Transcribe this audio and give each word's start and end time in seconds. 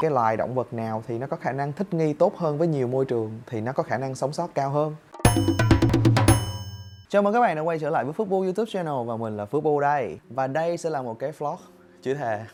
cái 0.00 0.10
loài 0.10 0.36
động 0.36 0.54
vật 0.54 0.72
nào 0.72 1.02
thì 1.06 1.18
nó 1.18 1.26
có 1.26 1.36
khả 1.36 1.52
năng 1.52 1.72
thích 1.72 1.94
nghi 1.94 2.12
tốt 2.12 2.36
hơn 2.36 2.58
với 2.58 2.68
nhiều 2.68 2.86
môi 2.86 3.04
trường 3.04 3.40
thì 3.46 3.60
nó 3.60 3.72
có 3.72 3.82
khả 3.82 3.98
năng 3.98 4.14
sống 4.14 4.32
sót 4.32 4.54
cao 4.54 4.70
hơn. 4.70 4.96
Chào 7.08 7.22
mừng 7.22 7.34
các 7.34 7.40
bạn 7.40 7.56
đã 7.56 7.62
quay 7.62 7.78
trở 7.78 7.90
lại 7.90 8.04
với 8.04 8.12
Phước 8.12 8.28
Bu 8.28 8.42
YouTube 8.42 8.70
channel 8.70 9.06
và 9.06 9.16
mình 9.16 9.36
là 9.36 9.44
Phước 9.46 9.62
Bu 9.62 9.80
đây 9.80 10.18
Và 10.28 10.46
đây 10.46 10.76
sẽ 10.76 10.90
là 10.90 11.02
một 11.02 11.18
cái 11.18 11.32
vlog 11.32 11.56
chửi 12.02 12.14
thề. 12.14 12.44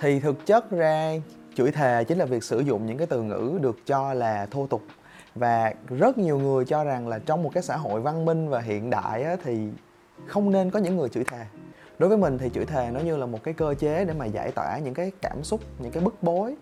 Thì 0.00 0.20
thực 0.20 0.46
chất 0.46 0.70
ra 0.70 1.12
chửi 1.54 1.70
thề 1.70 2.04
chính 2.04 2.18
là 2.18 2.24
việc 2.24 2.44
sử 2.44 2.60
dụng 2.60 2.86
những 2.86 2.98
cái 2.98 3.06
từ 3.06 3.22
ngữ 3.22 3.58
được 3.60 3.86
cho 3.86 4.14
là 4.14 4.46
thô 4.50 4.66
tục. 4.66 4.82
Và 5.34 5.74
rất 5.88 6.18
nhiều 6.18 6.38
người 6.38 6.64
cho 6.64 6.84
rằng 6.84 7.08
là 7.08 7.18
trong 7.18 7.42
một 7.42 7.50
cái 7.54 7.62
xã 7.62 7.76
hội 7.76 8.00
văn 8.00 8.24
minh 8.24 8.48
và 8.48 8.60
hiện 8.60 8.90
đại 8.90 9.22
á, 9.22 9.36
thì 9.44 9.68
không 10.26 10.50
nên 10.50 10.70
có 10.70 10.78
những 10.78 10.96
người 10.96 11.08
chửi 11.08 11.24
thề 11.24 11.44
đối 12.00 12.08
với 12.08 12.18
mình 12.18 12.38
thì 12.38 12.50
chửi 12.54 12.64
thề 12.64 12.90
nó 12.92 13.00
như 13.00 13.16
là 13.16 13.26
một 13.26 13.38
cái 13.42 13.54
cơ 13.54 13.74
chế 13.74 14.04
để 14.04 14.14
mà 14.14 14.26
giải 14.26 14.50
tỏa 14.50 14.78
những 14.78 14.94
cái 14.94 15.12
cảm 15.22 15.44
xúc, 15.44 15.60
những 15.78 15.92
cái 15.92 16.02
bức 16.02 16.22
bối. 16.22 16.54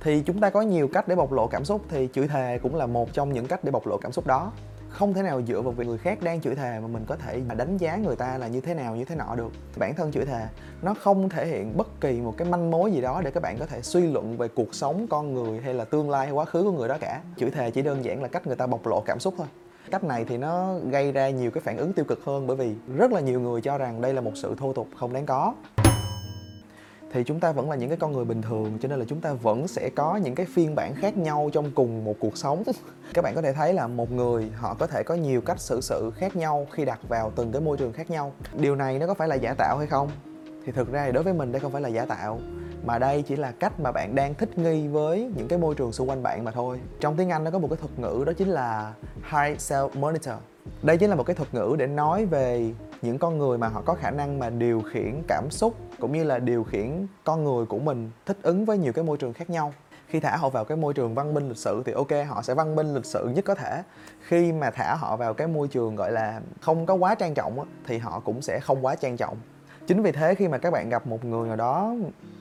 Thì 0.00 0.22
chúng 0.26 0.40
ta 0.40 0.50
có 0.50 0.60
nhiều 0.60 0.88
cách 0.88 1.08
để 1.08 1.16
bộc 1.16 1.32
lộ 1.32 1.46
cảm 1.46 1.64
xúc, 1.64 1.82
thì 1.88 2.08
chửi 2.12 2.28
thề 2.28 2.58
cũng 2.62 2.76
là 2.76 2.86
một 2.86 3.12
trong 3.12 3.32
những 3.32 3.46
cách 3.46 3.64
để 3.64 3.70
bộc 3.70 3.86
lộ 3.86 3.98
cảm 3.98 4.12
xúc 4.12 4.26
đó. 4.26 4.52
Không 4.88 5.14
thể 5.14 5.22
nào 5.22 5.42
dựa 5.42 5.60
vào 5.60 5.72
việc 5.72 5.86
người 5.86 5.98
khác 5.98 6.18
đang 6.22 6.40
chửi 6.40 6.54
thề 6.54 6.80
mà 6.80 6.86
mình 6.86 7.04
có 7.06 7.16
thể 7.16 7.40
đánh 7.56 7.76
giá 7.76 7.96
người 7.96 8.16
ta 8.16 8.38
là 8.38 8.48
như 8.48 8.60
thế 8.60 8.74
nào, 8.74 8.96
như 8.96 9.04
thế 9.04 9.14
nọ 9.16 9.34
được. 9.34 9.52
Bản 9.78 9.94
thân 9.94 10.12
chửi 10.12 10.24
thề, 10.24 10.46
nó 10.82 10.94
không 10.94 11.28
thể 11.28 11.46
hiện 11.46 11.76
bất 11.76 12.00
kỳ 12.00 12.20
một 12.20 12.34
cái 12.36 12.48
manh 12.48 12.70
mối 12.70 12.92
gì 12.92 13.00
đó 13.00 13.20
để 13.24 13.30
các 13.30 13.42
bạn 13.42 13.56
có 13.58 13.66
thể 13.66 13.82
suy 13.82 14.00
luận 14.00 14.36
về 14.36 14.48
cuộc 14.48 14.74
sống 14.74 15.06
con 15.10 15.34
người 15.34 15.60
hay 15.60 15.74
là 15.74 15.84
tương 15.84 16.10
lai 16.10 16.26
hay 16.26 16.34
quá 16.34 16.44
khứ 16.44 16.62
của 16.62 16.72
người 16.72 16.88
đó 16.88 16.96
cả. 17.00 17.20
Chửi 17.36 17.50
thề 17.50 17.70
chỉ 17.70 17.82
đơn 17.82 18.04
giản 18.04 18.22
là 18.22 18.28
cách 18.28 18.46
người 18.46 18.56
ta 18.56 18.66
bộc 18.66 18.86
lộ 18.86 19.00
cảm 19.00 19.20
xúc 19.20 19.34
thôi 19.38 19.46
cách 19.90 20.04
này 20.04 20.24
thì 20.24 20.36
nó 20.36 20.74
gây 20.90 21.12
ra 21.12 21.30
nhiều 21.30 21.50
cái 21.50 21.60
phản 21.60 21.76
ứng 21.76 21.92
tiêu 21.92 22.04
cực 22.04 22.24
hơn 22.24 22.46
bởi 22.46 22.56
vì 22.56 22.74
rất 22.96 23.12
là 23.12 23.20
nhiều 23.20 23.40
người 23.40 23.60
cho 23.60 23.78
rằng 23.78 24.00
đây 24.00 24.14
là 24.14 24.20
một 24.20 24.32
sự 24.34 24.54
thô 24.58 24.72
tục 24.72 24.88
không 24.96 25.12
đáng 25.12 25.26
có. 25.26 25.54
Thì 27.12 27.24
chúng 27.24 27.40
ta 27.40 27.52
vẫn 27.52 27.70
là 27.70 27.76
những 27.76 27.88
cái 27.88 27.98
con 27.98 28.12
người 28.12 28.24
bình 28.24 28.42
thường, 28.42 28.78
cho 28.82 28.88
nên 28.88 28.98
là 28.98 29.04
chúng 29.08 29.20
ta 29.20 29.32
vẫn 29.32 29.68
sẽ 29.68 29.90
có 29.96 30.16
những 30.16 30.34
cái 30.34 30.46
phiên 30.46 30.74
bản 30.74 30.94
khác 30.94 31.16
nhau 31.16 31.50
trong 31.52 31.70
cùng 31.74 32.04
một 32.04 32.16
cuộc 32.20 32.36
sống. 32.36 32.62
Các 33.14 33.22
bạn 33.22 33.34
có 33.34 33.42
thể 33.42 33.52
thấy 33.52 33.74
là 33.74 33.86
một 33.86 34.12
người, 34.12 34.50
họ 34.56 34.74
có 34.74 34.86
thể 34.86 35.02
có 35.02 35.14
nhiều 35.14 35.40
cách 35.40 35.60
xử 35.60 35.80
sự 35.80 36.10
khác 36.16 36.36
nhau 36.36 36.66
khi 36.72 36.84
đặt 36.84 37.00
vào 37.08 37.32
từng 37.36 37.52
cái 37.52 37.62
môi 37.62 37.76
trường 37.76 37.92
khác 37.92 38.10
nhau. 38.10 38.32
Điều 38.54 38.76
này 38.76 38.98
nó 38.98 39.06
có 39.06 39.14
phải 39.14 39.28
là 39.28 39.34
giả 39.34 39.54
tạo 39.54 39.78
hay 39.78 39.86
không? 39.86 40.08
Thì 40.66 40.72
thực 40.72 40.92
ra 40.92 41.06
thì 41.06 41.12
đối 41.12 41.22
với 41.22 41.32
mình 41.32 41.52
đây 41.52 41.60
không 41.60 41.72
phải 41.72 41.82
là 41.82 41.88
giả 41.88 42.04
tạo 42.04 42.40
mà 42.86 42.98
đây 42.98 43.22
chỉ 43.22 43.36
là 43.36 43.52
cách 43.52 43.80
mà 43.80 43.92
bạn 43.92 44.14
đang 44.14 44.34
thích 44.34 44.58
nghi 44.58 44.88
với 44.88 45.30
những 45.36 45.48
cái 45.48 45.58
môi 45.58 45.74
trường 45.74 45.92
xung 45.92 46.08
quanh 46.08 46.22
bạn 46.22 46.44
mà 46.44 46.50
thôi. 46.50 46.80
Trong 47.00 47.16
tiếng 47.16 47.30
anh 47.30 47.44
nó 47.44 47.50
có 47.50 47.58
một 47.58 47.68
cái 47.70 47.76
thuật 47.76 47.98
ngữ 47.98 48.24
đó 48.26 48.32
chính 48.32 48.48
là 48.48 48.92
high 49.14 49.58
self 49.58 49.88
monitor. 49.94 50.34
Đây 50.82 50.96
chính 50.96 51.10
là 51.10 51.16
một 51.16 51.26
cái 51.26 51.36
thuật 51.36 51.54
ngữ 51.54 51.76
để 51.78 51.86
nói 51.86 52.26
về 52.26 52.72
những 53.02 53.18
con 53.18 53.38
người 53.38 53.58
mà 53.58 53.68
họ 53.68 53.82
có 53.86 53.94
khả 53.94 54.10
năng 54.10 54.38
mà 54.38 54.50
điều 54.50 54.82
khiển 54.92 55.22
cảm 55.28 55.50
xúc 55.50 55.74
cũng 56.00 56.12
như 56.12 56.24
là 56.24 56.38
điều 56.38 56.64
khiển 56.64 57.06
con 57.24 57.44
người 57.44 57.66
của 57.66 57.78
mình 57.78 58.10
thích 58.26 58.36
ứng 58.42 58.64
với 58.64 58.78
nhiều 58.78 58.92
cái 58.92 59.04
môi 59.04 59.16
trường 59.16 59.32
khác 59.32 59.50
nhau. 59.50 59.72
Khi 60.08 60.20
thả 60.20 60.36
họ 60.36 60.48
vào 60.48 60.64
cái 60.64 60.76
môi 60.76 60.94
trường 60.94 61.14
văn 61.14 61.34
minh 61.34 61.48
lịch 61.48 61.56
sự 61.56 61.82
thì 61.86 61.92
ok, 61.92 62.10
họ 62.28 62.42
sẽ 62.42 62.54
văn 62.54 62.76
minh 62.76 62.94
lịch 62.94 63.06
sự 63.06 63.28
nhất 63.34 63.44
có 63.44 63.54
thể. 63.54 63.82
Khi 64.20 64.52
mà 64.52 64.70
thả 64.70 64.94
họ 64.94 65.16
vào 65.16 65.34
cái 65.34 65.46
môi 65.46 65.68
trường 65.68 65.96
gọi 65.96 66.12
là 66.12 66.40
không 66.60 66.86
có 66.86 66.94
quá 66.94 67.14
trang 67.14 67.34
trọng 67.34 67.66
thì 67.86 67.98
họ 67.98 68.20
cũng 68.20 68.42
sẽ 68.42 68.60
không 68.60 68.84
quá 68.84 68.94
trang 68.94 69.16
trọng 69.16 69.36
chính 69.86 70.02
vì 70.02 70.12
thế 70.12 70.34
khi 70.34 70.48
mà 70.48 70.58
các 70.58 70.70
bạn 70.72 70.88
gặp 70.88 71.06
một 71.06 71.24
người 71.24 71.48
nào 71.48 71.56
đó 71.56 71.94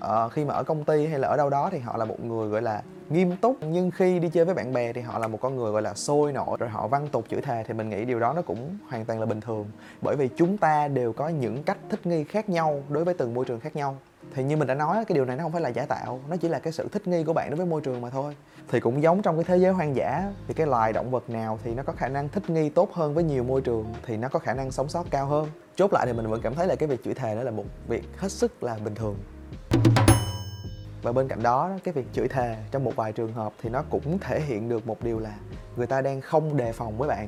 uh, 0.05 0.31
khi 0.31 0.45
mà 0.45 0.53
ở 0.53 0.63
công 0.63 0.83
ty 0.83 1.07
hay 1.07 1.19
là 1.19 1.27
ở 1.27 1.37
đâu 1.37 1.49
đó 1.49 1.69
thì 1.71 1.79
họ 1.79 1.97
là 1.97 2.05
một 2.05 2.25
người 2.25 2.49
gọi 2.49 2.61
là 2.61 2.81
nghiêm 3.09 3.37
túc. 3.37 3.57
Nhưng 3.63 3.91
khi 3.91 4.19
đi 4.19 4.29
chơi 4.29 4.45
với 4.45 4.55
bạn 4.55 4.73
bè 4.73 4.93
thì 4.93 5.01
họ 5.01 5.19
là 5.19 5.27
một 5.27 5.37
con 5.41 5.55
người 5.55 5.71
gọi 5.71 5.81
là 5.81 5.93
sôi 5.93 6.31
nổi 6.31 6.57
rồi 6.59 6.69
họ 6.69 6.87
văn 6.87 7.07
tục 7.11 7.25
chữ 7.29 7.41
thề 7.41 7.63
thì 7.67 7.73
mình 7.73 7.89
nghĩ 7.89 8.05
điều 8.05 8.19
đó 8.19 8.33
nó 8.33 8.41
cũng 8.41 8.77
hoàn 8.89 9.05
toàn 9.05 9.19
là 9.19 9.25
bình 9.25 9.41
thường. 9.41 9.65
Bởi 10.01 10.15
vì 10.15 10.29
chúng 10.35 10.57
ta 10.57 10.87
đều 10.87 11.13
có 11.13 11.27
những 11.27 11.63
cách 11.63 11.77
thích 11.89 12.05
nghi 12.05 12.23
khác 12.23 12.49
nhau 12.49 12.83
đối 12.89 13.03
với 13.03 13.13
từng 13.13 13.33
môi 13.33 13.45
trường 13.45 13.59
khác 13.59 13.75
nhau 13.75 13.97
thì 14.33 14.43
như 14.43 14.57
mình 14.57 14.67
đã 14.67 14.73
nói 14.73 15.05
cái 15.05 15.15
điều 15.15 15.25
này 15.25 15.37
nó 15.37 15.43
không 15.43 15.51
phải 15.51 15.61
là 15.61 15.69
giả 15.69 15.85
tạo, 15.85 16.19
nó 16.29 16.35
chỉ 16.37 16.47
là 16.47 16.59
cái 16.59 16.73
sự 16.73 16.87
thích 16.91 17.07
nghi 17.07 17.23
của 17.23 17.33
bạn 17.33 17.49
đối 17.49 17.57
với 17.57 17.65
môi 17.65 17.81
trường 17.81 18.01
mà 18.01 18.09
thôi. 18.09 18.35
Thì 18.67 18.79
cũng 18.79 19.01
giống 19.01 19.21
trong 19.21 19.35
cái 19.35 19.43
thế 19.43 19.57
giới 19.57 19.73
hoang 19.73 19.95
dã, 19.95 20.31
thì 20.47 20.53
cái 20.53 20.67
loài 20.67 20.93
động 20.93 21.11
vật 21.11 21.29
nào 21.29 21.59
thì 21.63 21.73
nó 21.73 21.83
có 21.83 21.93
khả 21.93 22.07
năng 22.07 22.29
thích 22.29 22.49
nghi 22.49 22.69
tốt 22.69 22.93
hơn 22.93 23.13
với 23.13 23.23
nhiều 23.23 23.43
môi 23.43 23.61
trường 23.61 23.93
thì 24.05 24.17
nó 24.17 24.27
có 24.27 24.39
khả 24.39 24.53
năng 24.53 24.71
sống 24.71 24.89
sót 24.89 25.05
cao 25.09 25.25
hơn. 25.25 25.49
Chốt 25.75 25.93
lại 25.93 26.05
thì 26.05 26.13
mình 26.13 26.27
vẫn 26.27 26.41
cảm 26.41 26.55
thấy 26.55 26.67
là 26.67 26.75
cái 26.75 26.89
việc 26.89 27.03
chửi 27.03 27.13
thề 27.13 27.35
đó 27.35 27.43
là 27.43 27.51
một 27.51 27.63
việc 27.87 28.03
hết 28.17 28.31
sức 28.31 28.63
là 28.63 28.77
bình 28.83 28.95
thường. 28.95 29.15
Và 31.01 31.11
bên 31.11 31.27
cạnh 31.27 31.43
đó, 31.43 31.69
cái 31.83 31.93
việc 31.93 32.05
chửi 32.13 32.27
thề 32.27 32.55
trong 32.71 32.83
một 32.83 32.95
vài 32.95 33.11
trường 33.11 33.33
hợp 33.33 33.53
thì 33.61 33.69
nó 33.69 33.83
cũng 33.89 34.19
thể 34.19 34.41
hiện 34.41 34.69
được 34.69 34.87
một 34.87 35.03
điều 35.03 35.19
là 35.19 35.33
người 35.75 35.87
ta 35.87 36.01
đang 36.01 36.21
không 36.21 36.57
đề 36.57 36.71
phòng 36.71 36.97
với 36.97 37.09
bạn. 37.09 37.27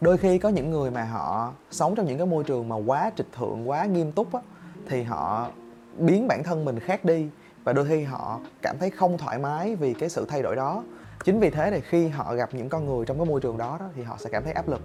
Đôi 0.00 0.16
khi 0.16 0.38
có 0.38 0.48
những 0.48 0.70
người 0.70 0.90
mà 0.90 1.04
họ 1.04 1.52
sống 1.70 1.94
trong 1.94 2.06
những 2.06 2.18
cái 2.18 2.26
môi 2.26 2.44
trường 2.44 2.68
mà 2.68 2.76
quá 2.76 3.10
trịch 3.16 3.32
thượng, 3.38 3.68
quá 3.68 3.84
nghiêm 3.84 4.12
túc 4.12 4.34
á, 4.34 4.40
thì 4.88 5.02
họ 5.02 5.50
biến 5.98 6.28
bản 6.28 6.42
thân 6.44 6.64
mình 6.64 6.80
khác 6.80 7.04
đi 7.04 7.28
và 7.64 7.72
đôi 7.72 7.86
khi 7.88 8.02
họ 8.02 8.40
cảm 8.62 8.78
thấy 8.78 8.90
không 8.90 9.18
thoải 9.18 9.38
mái 9.38 9.76
vì 9.76 9.94
cái 9.94 10.08
sự 10.08 10.26
thay 10.28 10.42
đổi 10.42 10.56
đó. 10.56 10.84
Chính 11.24 11.40
vì 11.40 11.50
thế 11.50 11.70
thì 11.70 11.80
khi 11.80 12.08
họ 12.08 12.34
gặp 12.34 12.48
những 12.52 12.68
con 12.68 12.86
người 12.86 13.06
trong 13.06 13.16
cái 13.18 13.26
môi 13.26 13.40
trường 13.40 13.58
đó, 13.58 13.76
đó 13.80 13.86
thì 13.94 14.02
họ 14.02 14.16
sẽ 14.18 14.30
cảm 14.30 14.44
thấy 14.44 14.52
áp 14.52 14.68
lực. 14.68 14.80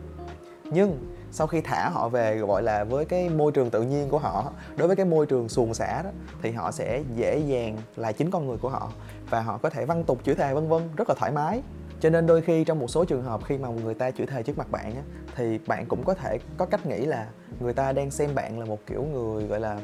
Nhưng 0.73 1.15
sau 1.31 1.47
khi 1.47 1.61
thả 1.61 1.89
họ 1.89 2.09
về 2.09 2.37
gọi 2.37 2.63
là 2.63 2.83
với 2.83 3.05
cái 3.05 3.29
môi 3.29 3.51
trường 3.51 3.69
tự 3.69 3.81
nhiên 3.81 4.09
của 4.09 4.19
họ 4.19 4.51
đối 4.77 4.87
với 4.87 4.95
cái 4.95 5.05
môi 5.05 5.25
trường 5.25 5.49
xuồng 5.49 5.73
xả 5.73 6.01
đó 6.01 6.09
thì 6.41 6.51
họ 6.51 6.71
sẽ 6.71 7.03
dễ 7.15 7.37
dàng 7.37 7.77
là 7.95 8.11
chính 8.11 8.31
con 8.31 8.47
người 8.47 8.57
của 8.57 8.69
họ 8.69 8.91
và 9.29 9.41
họ 9.41 9.57
có 9.57 9.69
thể 9.69 9.85
văn 9.85 10.03
tục 10.03 10.19
chửi 10.23 10.35
thề 10.35 10.53
vân 10.53 10.67
vân 10.67 10.89
rất 10.97 11.09
là 11.09 11.15
thoải 11.17 11.31
mái. 11.31 11.61
Cho 11.99 12.09
nên 12.09 12.27
đôi 12.27 12.41
khi 12.41 12.63
trong 12.63 12.79
một 12.79 12.87
số 12.87 13.05
trường 13.05 13.23
hợp 13.23 13.41
khi 13.45 13.57
mà 13.57 13.69
người 13.69 13.93
ta 13.93 14.11
chửi 14.11 14.27
thề 14.27 14.43
trước 14.43 14.57
mặt 14.57 14.71
bạn 14.71 14.95
á, 14.95 15.01
thì 15.35 15.59
bạn 15.67 15.85
cũng 15.85 16.03
có 16.03 16.13
thể 16.13 16.37
có 16.57 16.65
cách 16.65 16.85
nghĩ 16.85 17.05
là 17.05 17.27
người 17.59 17.73
ta 17.73 17.91
đang 17.91 18.11
xem 18.11 18.35
bạn 18.35 18.59
là 18.59 18.65
một 18.65 18.79
kiểu 18.87 19.03
người 19.03 19.47
gọi 19.47 19.59
là 19.59 19.79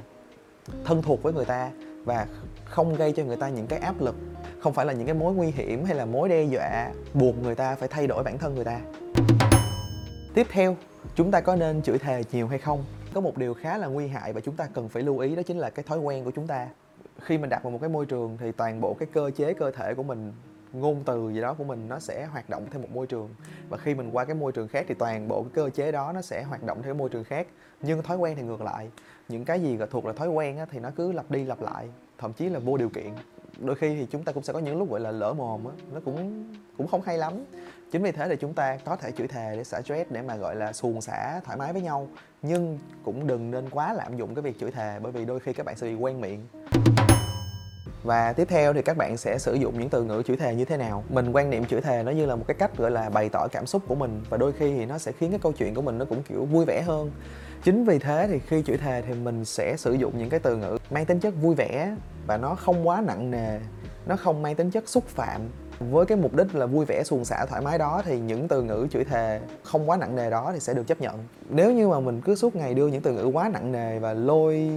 thân 0.85 1.01
thuộc 1.01 1.23
với 1.23 1.33
người 1.33 1.45
ta 1.45 1.71
và 2.05 2.27
không 2.65 2.95
gây 2.95 3.11
cho 3.11 3.23
người 3.23 3.37
ta 3.37 3.49
những 3.49 3.67
cái 3.67 3.79
áp 3.79 4.01
lực, 4.01 4.15
không 4.59 4.73
phải 4.73 4.85
là 4.85 4.93
những 4.93 5.05
cái 5.05 5.15
mối 5.15 5.33
nguy 5.33 5.51
hiểm 5.51 5.85
hay 5.85 5.95
là 5.95 6.05
mối 6.05 6.29
đe 6.29 6.43
dọa 6.43 6.91
buộc 7.13 7.43
người 7.43 7.55
ta 7.55 7.75
phải 7.75 7.87
thay 7.87 8.07
đổi 8.07 8.23
bản 8.23 8.37
thân 8.37 8.55
người 8.55 8.65
ta. 8.65 8.79
Tiếp 10.33 10.47
theo, 10.49 10.75
chúng 11.15 11.31
ta 11.31 11.41
có 11.41 11.55
nên 11.55 11.81
chửi 11.81 11.97
thề 11.97 12.23
nhiều 12.31 12.47
hay 12.47 12.59
không? 12.59 12.83
Có 13.13 13.21
một 13.21 13.37
điều 13.37 13.53
khá 13.53 13.77
là 13.77 13.87
nguy 13.87 14.07
hại 14.07 14.33
và 14.33 14.41
chúng 14.41 14.55
ta 14.55 14.67
cần 14.73 14.89
phải 14.89 15.03
lưu 15.03 15.19
ý, 15.19 15.35
đó 15.35 15.41
chính 15.43 15.57
là 15.57 15.69
cái 15.69 15.83
thói 15.83 15.99
quen 15.99 16.23
của 16.23 16.31
chúng 16.31 16.47
ta. 16.47 16.67
Khi 17.21 17.37
mình 17.37 17.49
đặt 17.49 17.63
vào 17.63 17.71
một 17.71 17.77
cái 17.81 17.89
môi 17.89 18.05
trường 18.05 18.37
thì 18.39 18.51
toàn 18.51 18.81
bộ 18.81 18.93
cái 18.93 19.07
cơ 19.13 19.31
chế, 19.35 19.53
cơ 19.53 19.71
thể 19.71 19.93
của 19.93 20.03
mình 20.03 20.33
ngôn 20.73 21.03
từ 21.05 21.29
gì 21.33 21.41
đó 21.41 21.53
của 21.53 21.63
mình 21.63 21.89
nó 21.89 21.99
sẽ 21.99 22.25
hoạt 22.25 22.49
động 22.49 22.65
theo 22.71 22.81
một 22.81 22.89
môi 22.93 23.07
trường. 23.07 23.29
Và 23.69 23.77
khi 23.77 23.95
mình 23.95 24.09
qua 24.11 24.25
cái 24.25 24.35
môi 24.35 24.51
trường 24.51 24.67
khác 24.67 24.85
thì 24.87 24.95
toàn 24.99 25.27
bộ 25.27 25.43
cái 25.43 25.51
cơ 25.53 25.69
chế 25.69 25.91
đó 25.91 26.11
nó 26.11 26.21
sẽ 26.21 26.43
hoạt 26.43 26.63
động 26.63 26.83
theo 26.83 26.93
môi 26.93 27.09
trường 27.09 27.23
khác. 27.23 27.47
Nhưng 27.81 28.03
thói 28.03 28.17
quen 28.17 28.35
thì 28.35 28.43
ngược 28.43 28.61
lại. 28.61 28.89
Những 29.29 29.45
cái 29.45 29.61
gì 29.61 29.77
thuộc 29.91 30.05
là 30.05 30.13
thói 30.13 30.27
quen 30.27 30.57
á, 30.57 30.65
thì 30.71 30.79
nó 30.79 30.91
cứ 30.95 31.11
lặp 31.11 31.31
đi 31.31 31.43
lặp 31.43 31.61
lại 31.61 31.89
thậm 32.17 32.33
chí 32.33 32.49
là 32.49 32.59
vô 32.59 32.77
điều 32.77 32.89
kiện. 32.89 33.13
Đôi 33.59 33.75
khi 33.75 33.95
thì 33.95 34.07
chúng 34.11 34.23
ta 34.23 34.31
cũng 34.31 34.43
sẽ 34.43 34.53
có 34.53 34.59
những 34.59 34.77
lúc 34.77 34.91
gọi 34.91 34.99
là 34.99 35.11
lỡ 35.11 35.33
mồm 35.33 35.65
á 35.65 35.71
nó 35.93 35.99
cũng 36.05 36.45
cũng 36.77 36.87
không 36.87 37.01
hay 37.01 37.17
lắm. 37.17 37.33
Chính 37.91 38.03
vì 38.03 38.11
thế 38.11 38.27
thì 38.29 38.35
chúng 38.35 38.53
ta 38.53 38.77
có 38.85 38.95
thể 38.95 39.11
chửi 39.11 39.27
thề 39.27 39.55
để 39.57 39.63
xả 39.63 39.81
stress 39.81 40.11
để 40.11 40.21
mà 40.21 40.35
gọi 40.35 40.55
là 40.55 40.73
xuồng 40.73 41.01
xả 41.01 41.39
thoải 41.43 41.57
mái 41.57 41.73
với 41.73 41.81
nhau. 41.81 42.07
Nhưng 42.41 42.79
cũng 43.03 43.27
đừng 43.27 43.51
nên 43.51 43.69
quá 43.69 43.93
lạm 43.93 44.17
dụng 44.17 44.35
cái 44.35 44.41
việc 44.41 44.59
chửi 44.59 44.71
thề 44.71 44.99
bởi 44.99 45.11
vì 45.11 45.25
đôi 45.25 45.39
khi 45.39 45.53
các 45.53 45.65
bạn 45.65 45.75
sẽ 45.77 45.87
bị 45.87 45.95
quen 45.95 46.21
miệng 46.21 46.39
và 48.03 48.33
tiếp 48.33 48.47
theo 48.49 48.73
thì 48.73 48.81
các 48.81 48.97
bạn 48.97 49.17
sẽ 49.17 49.37
sử 49.37 49.53
dụng 49.53 49.79
những 49.79 49.89
từ 49.89 50.03
ngữ 50.03 50.23
chữ 50.25 50.35
thề 50.35 50.55
như 50.55 50.65
thế 50.65 50.77
nào. 50.77 51.03
Mình 51.09 51.31
quan 51.31 51.49
niệm 51.49 51.65
chữ 51.65 51.81
thề 51.81 52.03
nó 52.03 52.11
như 52.11 52.25
là 52.25 52.35
một 52.35 52.43
cái 52.47 52.55
cách 52.55 52.77
gọi 52.77 52.91
là 52.91 53.09
bày 53.09 53.29
tỏ 53.29 53.47
cảm 53.47 53.65
xúc 53.65 53.81
của 53.87 53.95
mình, 53.95 54.23
và 54.29 54.37
đôi 54.37 54.51
khi 54.51 54.75
thì 54.75 54.85
nó 54.85 54.97
sẽ 54.97 55.11
khiến 55.11 55.29
cái 55.29 55.39
câu 55.43 55.51
chuyện 55.51 55.73
của 55.73 55.81
mình 55.81 55.97
nó 55.97 56.05
cũng, 56.05 56.23
kiểu, 56.23 56.45
vui 56.45 56.65
vẻ 56.65 56.81
hơn. 56.81 57.11
Chính 57.63 57.85
vì 57.85 57.99
thế 57.99 58.27
thì 58.31 58.39
khi 58.39 58.61
chữ 58.61 58.77
thề 58.77 59.01
thì 59.07 59.13
mình 59.13 59.45
sẽ 59.45 59.75
sử 59.77 59.93
dụng 59.93 60.17
những 60.17 60.29
cái 60.29 60.39
từ 60.39 60.55
ngữ 60.55 60.77
mang 60.89 61.05
tính 61.05 61.19
chất 61.19 61.33
vui 61.41 61.55
vẻ, 61.55 61.95
và 62.27 62.37
nó 62.37 62.55
không 62.55 62.87
quá 62.87 63.01
nặng 63.07 63.31
nề, 63.31 63.59
nó 64.05 64.15
không 64.15 64.41
mang 64.41 64.55
tính 64.55 64.71
chất 64.71 64.89
xúc 64.89 65.07
phạm. 65.07 65.41
Với 65.79 66.05
cái 66.05 66.17
mục 66.17 66.35
đích 66.35 66.55
là 66.55 66.65
vui 66.65 66.85
vẻ 66.85 67.03
suôn 67.05 67.25
sẻ 67.25 67.45
thoải 67.49 67.61
mái 67.61 67.77
đó 67.77 68.01
thì 68.05 68.19
những 68.19 68.47
từ 68.47 68.61
ngữ 68.61 68.87
chửi 68.91 69.03
thề 69.03 69.39
không 69.63 69.89
quá 69.89 69.97
nặng 69.97 70.15
nề 70.15 70.29
đó 70.29 70.51
thì 70.53 70.59
sẽ 70.59 70.73
được 70.73 70.87
chấp 70.87 71.01
nhận. 71.01 71.15
Nếu 71.49 71.71
như 71.71 71.87
mà 71.87 71.99
mình 71.99 72.21
cứ 72.21 72.35
suốt 72.35 72.55
ngày 72.55 72.73
đưa 72.73 72.87
những 72.87 73.01
từ 73.01 73.11
ngữ 73.13 73.25
quá 73.25 73.49
nặng 73.53 73.71
nề 73.71 73.99
và 73.99 74.13
lôi 74.13 74.71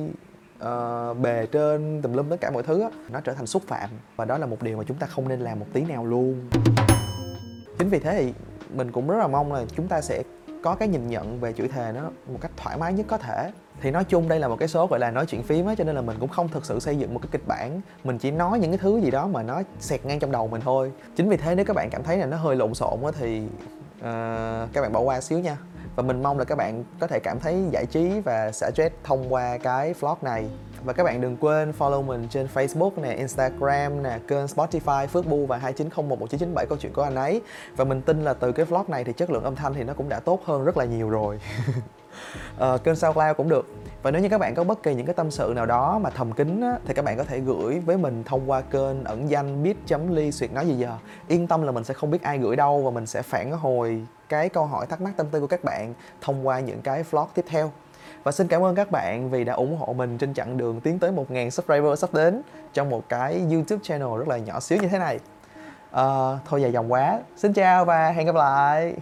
uh, 0.60 1.18
bề 1.18 1.46
trên 1.46 2.02
tùm 2.02 2.12
lum 2.12 2.28
tất 2.28 2.40
cả 2.40 2.50
mọi 2.50 2.62
thứ 2.62 2.80
á, 2.82 2.88
nó 3.08 3.20
trở 3.20 3.34
thành 3.34 3.46
xúc 3.46 3.62
phạm. 3.66 3.90
Và 4.16 4.24
đó 4.24 4.38
là 4.38 4.46
một 4.46 4.62
điều 4.62 4.76
mà 4.76 4.84
chúng 4.86 4.96
ta 4.96 5.06
không 5.06 5.28
nên 5.28 5.40
làm 5.40 5.60
một 5.60 5.66
tí 5.72 5.82
nào 5.82 6.04
luôn. 6.04 6.48
Chính 7.78 7.88
vì 7.88 7.98
thế 7.98 8.18
thì 8.18 8.32
mình 8.74 8.92
cũng 8.92 9.08
rất 9.08 9.18
là 9.18 9.26
mong 9.26 9.52
là 9.52 9.64
chúng 9.76 9.88
ta 9.88 10.00
sẽ 10.00 10.22
có 10.62 10.74
cái 10.74 10.88
nhìn 10.88 11.08
nhận 11.08 11.40
về 11.40 11.52
chữ 11.52 11.68
thề 11.68 11.92
nó 11.92 12.00
một 12.32 12.38
cách 12.40 12.50
thoải 12.56 12.78
mái 12.78 12.92
nhất 12.92 13.06
có 13.08 13.18
thể. 13.18 13.50
Thì 13.80 13.90
nói 13.90 14.04
chung 14.04 14.28
đây 14.28 14.40
là 14.40 14.48
một 14.48 14.56
cái 14.58 14.68
số 14.68 14.86
gọi 14.86 15.00
là 15.00 15.10
nói 15.10 15.26
chuyện 15.26 15.42
phím 15.42 15.66
á 15.66 15.74
cho 15.78 15.84
nên 15.84 15.94
là 15.94 16.02
mình 16.02 16.16
cũng 16.20 16.28
không 16.28 16.48
thực 16.48 16.64
sự 16.64 16.80
xây 16.80 16.98
dựng 16.98 17.14
một 17.14 17.20
cái 17.22 17.28
kịch 17.32 17.46
bản. 17.46 17.80
Mình 18.04 18.18
chỉ 18.18 18.30
nói 18.30 18.58
những 18.58 18.70
cái 18.70 18.78
thứ 18.78 19.00
gì 19.00 19.10
đó 19.10 19.26
mà 19.26 19.42
nó 19.42 19.62
xẹt 19.80 20.04
ngang 20.04 20.18
trong 20.18 20.32
đầu 20.32 20.48
mình 20.48 20.60
thôi. 20.64 20.92
Chính 21.16 21.28
vì 21.28 21.36
thế 21.36 21.54
nếu 21.54 21.64
các 21.64 21.76
bạn 21.76 21.90
cảm 21.90 22.02
thấy 22.02 22.18
là 22.18 22.26
nó 22.26 22.36
hơi 22.36 22.56
lộn 22.56 22.74
xộn 22.74 23.04
á 23.04 23.10
thì 23.18 23.42
uh, 23.98 24.04
các 24.72 24.80
bạn 24.80 24.92
bỏ 24.92 25.00
qua 25.00 25.20
xíu 25.20 25.38
nha 25.38 25.56
và 25.96 26.02
mình 26.02 26.22
mong 26.22 26.38
là 26.38 26.44
các 26.44 26.58
bạn 26.58 26.84
có 27.00 27.06
thể 27.06 27.20
cảm 27.20 27.40
thấy 27.40 27.64
giải 27.70 27.86
trí 27.86 28.20
và 28.20 28.52
xả 28.52 28.70
stress 28.70 28.94
thông 29.04 29.34
qua 29.34 29.58
cái 29.58 29.94
vlog 30.00 30.18
này 30.22 30.48
và 30.84 30.92
các 30.92 31.04
bạn 31.04 31.20
đừng 31.20 31.36
quên 31.36 31.72
follow 31.78 32.02
mình 32.02 32.26
trên 32.30 32.48
Facebook 32.54 32.90
nè, 33.02 33.10
Instagram 33.10 34.02
nè, 34.02 34.18
kênh 34.28 34.44
Spotify 34.44 35.06
Phước 35.06 35.26
Bu 35.26 35.46
và 35.46 35.58
29011997 35.58 36.66
câu 36.68 36.78
chuyện 36.80 36.92
của 36.92 37.02
anh 37.02 37.14
ấy. 37.14 37.42
Và 37.76 37.84
mình 37.84 38.02
tin 38.02 38.24
là 38.24 38.34
từ 38.34 38.52
cái 38.52 38.66
vlog 38.66 38.84
này 38.88 39.04
thì 39.04 39.12
chất 39.12 39.30
lượng 39.30 39.44
âm 39.44 39.56
thanh 39.56 39.74
thì 39.74 39.82
nó 39.82 39.94
cũng 39.94 40.08
đã 40.08 40.20
tốt 40.20 40.40
hơn 40.44 40.64
rất 40.64 40.76
là 40.76 40.84
nhiều 40.84 41.10
rồi. 41.10 41.40
uh, 42.74 42.80
kênh 42.84 42.96
SoundCloud 42.96 43.36
cũng 43.36 43.48
được 43.48 43.66
và 44.02 44.10
nếu 44.10 44.22
như 44.22 44.28
các 44.28 44.38
bạn 44.38 44.54
có 44.54 44.64
bất 44.64 44.82
kỳ 44.82 44.94
những 44.94 45.06
cái 45.06 45.14
tâm 45.14 45.30
sự 45.30 45.52
nào 45.56 45.66
đó 45.66 45.98
mà 45.98 46.10
thầm 46.10 46.32
kín 46.32 46.60
á, 46.60 46.76
thì 46.86 46.94
các 46.94 47.04
bạn 47.04 47.16
có 47.16 47.24
thể 47.24 47.40
gửi 47.40 47.80
với 47.80 47.96
mình 47.96 48.24
thông 48.24 48.50
qua 48.50 48.60
kênh 48.60 49.04
ẩn 49.04 49.30
danh 49.30 49.62
bit.ly 49.62 50.32
suyệt 50.32 50.52
nói 50.52 50.66
gì 50.66 50.74
giờ 50.74 50.96
yên 51.28 51.46
tâm 51.46 51.62
là 51.62 51.72
mình 51.72 51.84
sẽ 51.84 51.94
không 51.94 52.10
biết 52.10 52.22
ai 52.22 52.38
gửi 52.38 52.56
đâu 52.56 52.82
và 52.82 52.90
mình 52.90 53.06
sẽ 53.06 53.22
phản 53.22 53.52
hồi 53.52 54.06
cái 54.28 54.48
câu 54.48 54.66
hỏi 54.66 54.86
thắc 54.86 55.00
mắc 55.00 55.12
tâm 55.16 55.26
tư 55.30 55.40
của 55.40 55.46
các 55.46 55.64
bạn 55.64 55.94
thông 56.20 56.46
qua 56.46 56.60
những 56.60 56.82
cái 56.82 57.02
vlog 57.02 57.26
tiếp 57.34 57.44
theo 57.48 57.70
và 58.22 58.32
xin 58.32 58.48
cảm 58.48 58.64
ơn 58.64 58.74
các 58.74 58.90
bạn 58.90 59.30
vì 59.30 59.44
đã 59.44 59.52
ủng 59.52 59.76
hộ 59.76 59.92
mình 59.92 60.18
trên 60.18 60.34
chặng 60.34 60.56
đường 60.56 60.80
tiến 60.80 60.98
tới 60.98 61.12
1.000 61.12 61.50
subscriber 61.50 61.98
sắp 61.98 62.14
đến 62.14 62.42
trong 62.72 62.90
một 62.90 63.08
cái 63.08 63.42
YouTube 63.50 63.80
channel 63.82 64.18
rất 64.18 64.28
là 64.28 64.38
nhỏ 64.38 64.60
xíu 64.60 64.78
như 64.78 64.88
thế 64.88 64.98
này. 64.98 65.18
À, 65.90 66.04
thôi 66.44 66.62
dài 66.62 66.72
dòng 66.72 66.92
quá. 66.92 67.20
Xin 67.36 67.52
chào 67.52 67.84
và 67.84 68.10
hẹn 68.10 68.26
gặp 68.26 68.34
lại. 68.34 68.94